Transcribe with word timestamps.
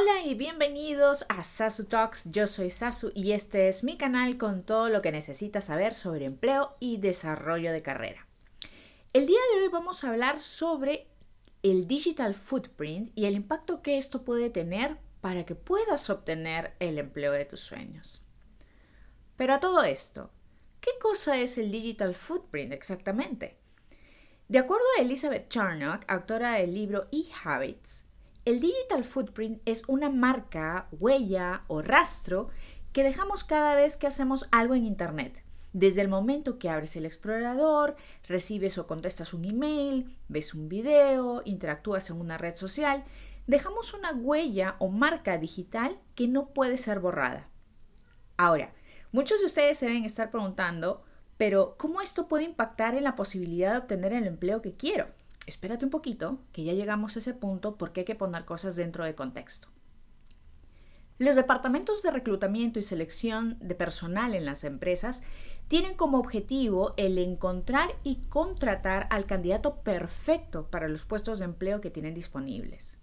Hola 0.00 0.22
y 0.24 0.34
bienvenidos 0.34 1.24
a 1.28 1.42
Sasu 1.42 1.86
Talks. 1.86 2.30
Yo 2.30 2.46
soy 2.46 2.70
Sasu 2.70 3.10
y 3.16 3.32
este 3.32 3.66
es 3.66 3.82
mi 3.82 3.96
canal 3.96 4.38
con 4.38 4.62
todo 4.62 4.88
lo 4.90 5.02
que 5.02 5.10
necesitas 5.10 5.64
saber 5.64 5.96
sobre 5.96 6.24
empleo 6.24 6.76
y 6.78 6.98
desarrollo 6.98 7.72
de 7.72 7.82
carrera. 7.82 8.24
El 9.12 9.26
día 9.26 9.40
de 9.52 9.62
hoy 9.62 9.68
vamos 9.72 10.04
a 10.04 10.10
hablar 10.10 10.40
sobre 10.40 11.08
el 11.64 11.88
digital 11.88 12.36
footprint 12.36 13.10
y 13.16 13.24
el 13.24 13.34
impacto 13.34 13.82
que 13.82 13.98
esto 13.98 14.22
puede 14.22 14.50
tener 14.50 14.98
para 15.20 15.44
que 15.44 15.56
puedas 15.56 16.10
obtener 16.10 16.74
el 16.78 16.98
empleo 16.98 17.32
de 17.32 17.44
tus 17.44 17.60
sueños. 17.60 18.22
Pero 19.36 19.54
a 19.54 19.60
todo 19.60 19.82
esto, 19.82 20.30
¿qué 20.80 20.92
cosa 21.02 21.38
es 21.40 21.58
el 21.58 21.72
digital 21.72 22.14
footprint 22.14 22.72
exactamente? 22.72 23.58
De 24.46 24.58
acuerdo 24.58 24.86
a 24.96 25.02
Elizabeth 25.02 25.48
Charnock, 25.48 26.04
autora 26.06 26.52
del 26.52 26.72
libro 26.72 27.08
E-Habits, 27.10 28.07
el 28.48 28.60
digital 28.60 29.04
footprint 29.04 29.60
es 29.66 29.82
una 29.88 30.08
marca, 30.08 30.88
huella 30.90 31.64
o 31.66 31.82
rastro 31.82 32.48
que 32.94 33.02
dejamos 33.02 33.44
cada 33.44 33.74
vez 33.74 33.98
que 33.98 34.06
hacemos 34.06 34.48
algo 34.50 34.74
en 34.74 34.86
Internet. 34.86 35.44
Desde 35.74 36.00
el 36.00 36.08
momento 36.08 36.58
que 36.58 36.70
abres 36.70 36.96
el 36.96 37.04
explorador, 37.04 37.96
recibes 38.26 38.78
o 38.78 38.86
contestas 38.86 39.34
un 39.34 39.44
email, 39.44 40.16
ves 40.28 40.54
un 40.54 40.70
video, 40.70 41.42
interactúas 41.44 42.08
en 42.08 42.18
una 42.18 42.38
red 42.38 42.56
social, 42.56 43.04
dejamos 43.46 43.92
una 43.92 44.12
huella 44.12 44.76
o 44.78 44.88
marca 44.88 45.36
digital 45.36 46.00
que 46.14 46.26
no 46.26 46.54
puede 46.54 46.78
ser 46.78 47.00
borrada. 47.00 47.50
Ahora, 48.38 48.72
muchos 49.12 49.40
de 49.40 49.46
ustedes 49.46 49.76
se 49.76 49.88
deben 49.88 50.06
estar 50.06 50.30
preguntando, 50.30 51.04
pero 51.36 51.76
¿cómo 51.76 52.00
esto 52.00 52.28
puede 52.28 52.44
impactar 52.44 52.94
en 52.94 53.04
la 53.04 53.14
posibilidad 53.14 53.72
de 53.72 53.78
obtener 53.80 54.14
el 54.14 54.26
empleo 54.26 54.62
que 54.62 54.74
quiero? 54.74 55.08
Espérate 55.48 55.84
un 55.84 55.90
poquito, 55.90 56.38
que 56.52 56.62
ya 56.62 56.74
llegamos 56.74 57.16
a 57.16 57.18
ese 57.18 57.34
punto 57.34 57.76
porque 57.76 58.00
hay 58.00 58.04
que 58.04 58.14
poner 58.14 58.44
cosas 58.44 58.76
dentro 58.76 59.04
de 59.04 59.14
contexto. 59.14 59.68
Los 61.18 61.34
departamentos 61.34 62.02
de 62.02 62.12
reclutamiento 62.12 62.78
y 62.78 62.84
selección 62.84 63.58
de 63.60 63.74
personal 63.74 64.36
en 64.36 64.44
las 64.44 64.62
empresas 64.62 65.22
tienen 65.66 65.96
como 65.96 66.18
objetivo 66.18 66.94
el 66.96 67.18
encontrar 67.18 67.96
y 68.04 68.16
contratar 68.28 69.08
al 69.10 69.26
candidato 69.26 69.82
perfecto 69.82 70.70
para 70.70 70.86
los 70.86 71.06
puestos 71.06 71.40
de 71.40 71.46
empleo 71.46 71.80
que 71.80 71.90
tienen 71.90 72.14
disponibles. 72.14 72.98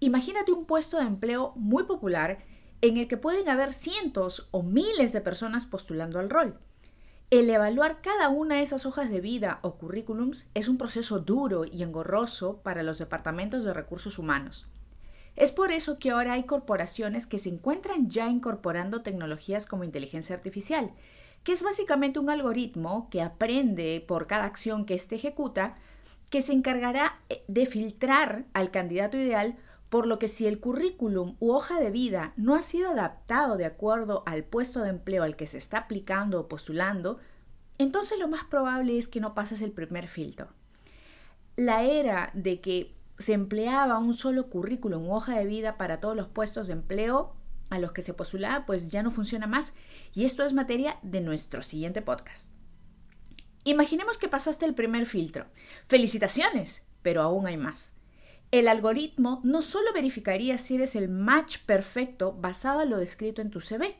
Imagínate 0.00 0.50
un 0.50 0.66
puesto 0.66 0.98
de 0.98 1.04
empleo 1.04 1.52
muy 1.54 1.84
popular 1.84 2.38
en 2.80 2.96
el 2.96 3.06
que 3.06 3.16
pueden 3.16 3.48
haber 3.48 3.72
cientos 3.72 4.48
o 4.50 4.62
miles 4.62 5.12
de 5.12 5.20
personas 5.20 5.66
postulando 5.66 6.18
al 6.18 6.30
rol. 6.30 6.58
El 7.28 7.50
evaluar 7.50 8.02
cada 8.02 8.28
una 8.28 8.56
de 8.56 8.62
esas 8.62 8.86
hojas 8.86 9.10
de 9.10 9.20
vida 9.20 9.58
o 9.62 9.74
currículums 9.74 10.48
es 10.54 10.68
un 10.68 10.78
proceso 10.78 11.18
duro 11.18 11.64
y 11.64 11.82
engorroso 11.82 12.58
para 12.58 12.84
los 12.84 12.98
departamentos 12.98 13.64
de 13.64 13.74
recursos 13.74 14.20
humanos. 14.20 14.64
Es 15.34 15.50
por 15.50 15.72
eso 15.72 15.98
que 15.98 16.10
ahora 16.10 16.34
hay 16.34 16.44
corporaciones 16.44 17.26
que 17.26 17.38
se 17.38 17.48
encuentran 17.48 18.08
ya 18.08 18.28
incorporando 18.30 19.02
tecnologías 19.02 19.66
como 19.66 19.82
inteligencia 19.82 20.36
artificial, 20.36 20.92
que 21.42 21.50
es 21.50 21.64
básicamente 21.64 22.20
un 22.20 22.30
algoritmo 22.30 23.08
que 23.10 23.22
aprende 23.22 24.04
por 24.06 24.28
cada 24.28 24.44
acción 24.44 24.86
que 24.86 24.94
éste 24.94 25.16
ejecuta, 25.16 25.76
que 26.30 26.42
se 26.42 26.52
encargará 26.52 27.20
eh, 27.28 27.42
de 27.48 27.66
filtrar 27.66 28.44
al 28.52 28.70
candidato 28.70 29.16
ideal 29.16 29.56
por 29.88 30.06
lo 30.06 30.18
que 30.18 30.28
si 30.28 30.46
el 30.46 30.60
currículum 30.60 31.36
u 31.38 31.52
hoja 31.52 31.80
de 31.80 31.90
vida 31.90 32.32
no 32.36 32.54
ha 32.54 32.62
sido 32.62 32.90
adaptado 32.90 33.56
de 33.56 33.66
acuerdo 33.66 34.22
al 34.26 34.44
puesto 34.44 34.82
de 34.82 34.90
empleo 34.90 35.22
al 35.22 35.36
que 35.36 35.46
se 35.46 35.58
está 35.58 35.78
aplicando 35.78 36.40
o 36.40 36.48
postulando, 36.48 37.18
entonces 37.78 38.18
lo 38.18 38.28
más 38.28 38.44
probable 38.44 38.98
es 38.98 39.08
que 39.08 39.20
no 39.20 39.34
pases 39.34 39.62
el 39.62 39.72
primer 39.72 40.08
filtro. 40.08 40.48
La 41.56 41.84
era 41.84 42.30
de 42.34 42.60
que 42.60 42.94
se 43.18 43.32
empleaba 43.32 43.98
un 43.98 44.14
solo 44.14 44.48
currículum 44.48 45.06
u 45.06 45.14
hoja 45.14 45.38
de 45.38 45.46
vida 45.46 45.76
para 45.76 46.00
todos 46.00 46.16
los 46.16 46.28
puestos 46.28 46.66
de 46.66 46.74
empleo 46.74 47.34
a 47.70 47.78
los 47.78 47.92
que 47.92 48.02
se 48.02 48.14
postulaba, 48.14 48.66
pues 48.66 48.88
ya 48.88 49.02
no 49.02 49.10
funciona 49.10 49.46
más 49.46 49.74
y 50.12 50.24
esto 50.24 50.44
es 50.44 50.52
materia 50.52 50.98
de 51.02 51.20
nuestro 51.20 51.62
siguiente 51.62 52.02
podcast. 52.02 52.52
Imaginemos 53.64 54.18
que 54.18 54.28
pasaste 54.28 54.64
el 54.64 54.74
primer 54.74 55.06
filtro. 55.06 55.46
Felicitaciones, 55.88 56.86
pero 57.02 57.22
aún 57.22 57.46
hay 57.46 57.56
más. 57.56 57.95
El 58.52 58.68
algoritmo 58.68 59.40
no 59.42 59.60
solo 59.60 59.92
verificaría 59.92 60.56
si 60.58 60.76
eres 60.76 60.94
el 60.94 61.08
match 61.08 61.58
perfecto 61.66 62.32
basado 62.32 62.82
en 62.82 62.90
lo 62.90 62.98
descrito 62.98 63.42
en 63.42 63.50
tu 63.50 63.60
CV, 63.60 63.96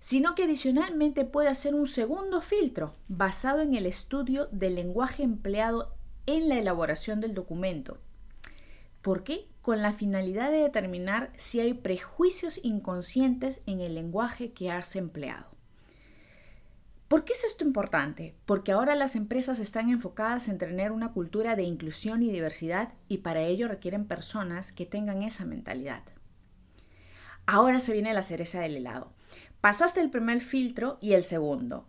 sino 0.00 0.34
que 0.34 0.44
adicionalmente 0.44 1.24
puede 1.24 1.48
hacer 1.48 1.74
un 1.74 1.86
segundo 1.86 2.40
filtro 2.40 2.94
basado 3.08 3.60
en 3.60 3.74
el 3.74 3.84
estudio 3.86 4.48
del 4.50 4.74
lenguaje 4.74 5.22
empleado 5.22 5.94
en 6.26 6.48
la 6.48 6.58
elaboración 6.58 7.20
del 7.20 7.34
documento. 7.34 7.98
¿Por 9.02 9.24
qué? 9.24 9.46
Con 9.62 9.82
la 9.82 9.92
finalidad 9.92 10.50
de 10.50 10.58
determinar 10.58 11.32
si 11.36 11.60
hay 11.60 11.74
prejuicios 11.74 12.60
inconscientes 12.64 13.62
en 13.66 13.80
el 13.80 13.94
lenguaje 13.94 14.52
que 14.52 14.70
has 14.70 14.96
empleado. 14.96 15.49
¿Por 17.10 17.24
qué 17.24 17.32
es 17.32 17.42
esto 17.42 17.64
importante? 17.64 18.36
Porque 18.46 18.70
ahora 18.70 18.94
las 18.94 19.16
empresas 19.16 19.58
están 19.58 19.90
enfocadas 19.90 20.46
en 20.48 20.58
tener 20.58 20.92
una 20.92 21.10
cultura 21.12 21.56
de 21.56 21.64
inclusión 21.64 22.22
y 22.22 22.30
diversidad 22.30 22.92
y 23.08 23.18
para 23.18 23.42
ello 23.42 23.66
requieren 23.66 24.06
personas 24.06 24.70
que 24.70 24.86
tengan 24.86 25.24
esa 25.24 25.44
mentalidad. 25.44 26.04
Ahora 27.46 27.80
se 27.80 27.92
viene 27.94 28.14
la 28.14 28.22
cereza 28.22 28.60
del 28.60 28.76
helado. 28.76 29.12
Pasaste 29.60 30.00
el 30.00 30.10
primer 30.10 30.40
filtro 30.40 30.98
y 31.00 31.14
el 31.14 31.24
segundo. 31.24 31.84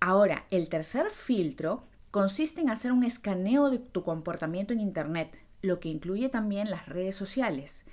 Ahora, 0.00 0.44
el 0.50 0.68
tercer 0.68 1.08
filtro 1.08 1.84
consiste 2.10 2.60
en 2.60 2.68
hacer 2.68 2.90
un 2.90 3.04
escaneo 3.04 3.70
de 3.70 3.78
tu 3.78 4.02
comportamiento 4.02 4.72
en 4.72 4.80
Internet, 4.80 5.38
lo 5.62 5.78
que 5.78 5.88
incluye 5.88 6.30
también 6.30 6.68
las 6.68 6.88
redes 6.88 7.14
sociales. 7.14 7.86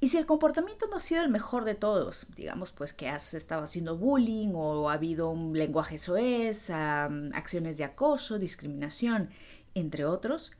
Y 0.00 0.10
si 0.10 0.16
el 0.16 0.26
comportamiento 0.26 0.86
no 0.86 0.96
ha 0.96 1.00
sido 1.00 1.22
el 1.22 1.28
mejor 1.28 1.64
de 1.64 1.74
todos, 1.74 2.26
digamos 2.36 2.70
pues 2.70 2.92
que 2.92 3.08
has 3.08 3.34
estado 3.34 3.64
haciendo 3.64 3.96
bullying 3.96 4.52
o 4.54 4.90
ha 4.90 4.92
habido 4.92 5.28
un 5.28 5.58
lenguaje 5.58 5.98
soez, 5.98 6.70
acciones 6.70 7.78
de 7.78 7.84
acoso, 7.84 8.38
discriminación, 8.38 9.30
entre 9.74 10.04
otros, 10.04 10.52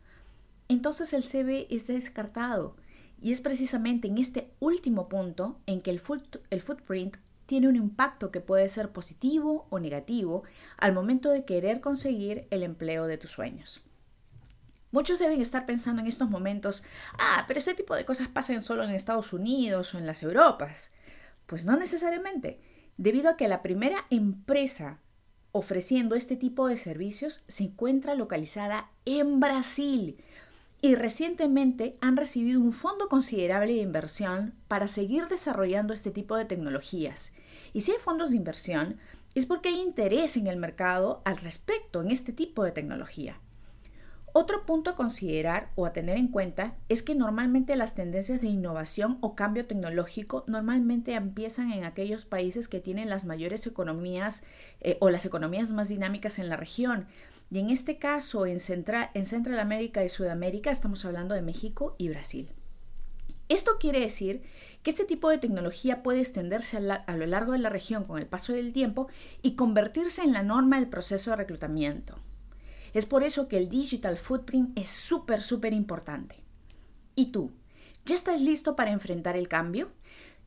entonces 0.69 1.13
el 1.13 1.23
CV 1.23 1.69
es 1.71 1.87
descartado. 1.87 2.77
Y 3.21 3.33
es 3.33 3.41
precisamente 3.41 4.09
en 4.09 4.19
este 4.19 4.53
último 4.61 5.09
punto 5.09 5.59
en 5.67 5.81
que 5.81 5.91
el, 5.91 6.03
el 6.51 6.61
footprint 6.61 7.17
tiene 7.47 7.69
un 7.69 7.77
impacto 7.77 8.31
que 8.31 8.41
puede 8.41 8.69
ser 8.69 8.91
positivo 8.91 9.67
o 9.71 9.79
negativo 9.79 10.43
al 10.77 10.93
momento 10.93 11.31
de 11.31 11.45
querer 11.45 11.81
conseguir 11.81 12.47
el 12.51 12.63
empleo 12.63 13.07
de 13.07 13.19
tus 13.19 13.33
sueños. 13.33 13.83
Muchos 14.91 15.19
deben 15.19 15.41
estar 15.41 15.67
pensando 15.67 16.01
en 16.01 16.09
estos 16.09 16.31
momentos, 16.31 16.83
ah, 17.19 17.45
pero 17.47 17.59
ese 17.59 17.75
tipo 17.75 17.95
de 17.95 18.05
cosas 18.05 18.29
pasan 18.29 18.63
solo 18.63 18.85
en 18.85 18.91
Estados 18.91 19.33
Unidos 19.33 19.95
o 19.95 19.99
en 19.99 20.07
las 20.07 20.23
Europas. 20.23 20.95
Pues 21.47 21.65
no 21.65 21.77
necesariamente, 21.77 22.61
debido 22.97 23.31
a 23.31 23.37
que 23.37 23.49
la 23.49 23.63
primera 23.63 24.07
empresa 24.11 25.01
ofreciendo 25.53 26.15
este 26.15 26.37
tipo 26.37 26.69
de 26.69 26.77
servicios 26.77 27.43
se 27.49 27.65
encuentra 27.65 28.15
localizada 28.15 28.91
en 29.05 29.41
Brasil 29.41 30.23
y 30.81 30.95
recientemente 30.95 31.97
han 32.01 32.17
recibido 32.17 32.61
un 32.61 32.73
fondo 32.73 33.09
considerable 33.09 33.75
de 33.75 33.83
inversión 33.83 34.55
para 34.69 34.89
seguir 34.89 35.27
desarrollando 35.29 35.93
este 35.93 36.11
tipo 36.11 36.37
de 36.37 36.45
tecnologías. 36.45 37.33
Y 37.73 37.81
si 37.81 37.93
hay 37.93 37.99
fondos 37.99 38.31
de 38.31 38.37
inversión, 38.37 38.99
es 39.35 39.47
porque 39.47 39.71
hay 39.71 39.81
interés 39.81 40.37
en 40.37 40.47
el 40.47 40.57
mercado 40.57 41.21
al 41.25 41.37
respecto 41.37 42.01
en 42.01 42.11
este 42.11 42.33
tipo 42.33 42.63
de 42.63 42.73
tecnología. 42.73 43.41
Otro 44.41 44.65
punto 44.65 44.91
a 44.91 44.95
considerar 44.95 45.73
o 45.75 45.85
a 45.85 45.93
tener 45.93 46.17
en 46.17 46.29
cuenta 46.29 46.77
es 46.89 47.03
que 47.03 47.17
normalmente 47.17 47.75
las 47.75 47.97
tendencias 47.97 48.41
de 48.41 48.47
innovación 48.47 49.19
o 49.21 49.35
cambio 49.35 49.67
tecnológico 49.67 50.45
normalmente 50.47 51.15
empiezan 51.15 51.73
en 51.73 51.83
aquellos 51.83 52.25
países 52.25 52.69
que 52.69 52.79
tienen 52.79 53.11
las 53.11 53.25
mayores 53.25 53.67
economías 53.67 54.45
eh, 54.81 54.97
o 55.01 55.11
las 55.11 55.27
economías 55.27 55.73
más 55.73 55.89
dinámicas 55.89 56.39
en 56.39 56.49
la 56.49 56.57
región. 56.57 57.09
Y 57.51 57.59
en 57.59 57.71
este 57.71 57.99
caso, 57.99 58.47
en, 58.47 58.61
Central, 58.61 59.11
en 59.15 59.25
y 59.25 60.09
Sudamérica, 60.09 60.71
estamos 60.71 61.05
hablando 61.05 61.35
de 61.35 61.43
México 61.43 61.97
y 61.99 62.09
Brasil. 62.09 62.49
Esto 63.49 63.79
quiere 63.81 63.99
decir 63.99 64.43
que 64.85 64.91
este 64.91 65.05
tipo 65.05 65.31
de 65.31 65.39
tecnología 65.39 66.05
puede 66.05 66.21
extenderse 66.21 66.77
a, 66.77 67.17
lo 67.17 67.27
largo 67.27 67.55
de 67.55 67.59
la 67.59 67.71
región 67.71 68.05
con 68.05 68.21
el 68.21 68.27
paso 68.27 68.53
del 68.53 68.73
tiempo 68.73 69.09
y 69.43 69.57
convertirse 69.57 70.23
en 70.23 70.33
la 70.33 70.45
norma 70.45 70.79
del 70.79 70.89
proceso 70.89 71.31
de 71.31 71.39
reclutamiento. 71.39 72.21
Es 72.99 73.07
por 73.07 73.23
eso 73.23 73.47
que 73.47 73.59
el 73.59 73.69
digital 73.69 74.19
footprint 74.19 74.77
es 74.77 74.89
súper, 74.89 75.41
súper 75.41 75.73
importante. 75.73 76.43
¿Y 77.15 77.31
tú? 77.31 77.53
¿Ya 78.05 78.17
estás 78.17 78.41
listo 78.41 78.75
para 78.75 78.91
enfrentar 78.91 79.37
el 79.37 79.47
cambio? 79.47 79.93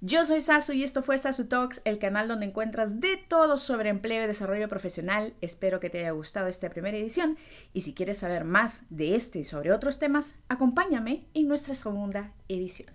Yo 0.01 0.25
soy 0.25 0.41
Sasu 0.41 0.73
y 0.73 0.83
esto 0.83 1.01
fue 1.01 1.17
Sasu 1.17 1.45
Talks, 1.45 1.81
el 1.85 1.97
canal 1.97 2.27
donde 2.27 2.47
encuentras 2.47 2.99
de 2.99 3.15
todo 3.15 3.55
sobre 3.55 3.87
empleo 3.87 4.25
y 4.25 4.27
desarrollo 4.27 4.67
profesional. 4.67 5.33
Espero 5.39 5.79
que 5.79 5.89
te 5.89 5.99
haya 5.99 6.11
gustado 6.11 6.49
esta 6.49 6.69
primera 6.69 6.97
edición 6.97 7.37
y 7.71 7.83
si 7.83 7.93
quieres 7.93 8.17
saber 8.17 8.43
más 8.43 8.83
de 8.89 9.15
este 9.15 9.39
y 9.39 9.45
sobre 9.45 9.71
otros 9.71 9.97
temas, 9.97 10.35
acompáñame 10.49 11.27
en 11.33 11.47
nuestra 11.47 11.73
segunda 11.73 12.33
edición. 12.49 12.91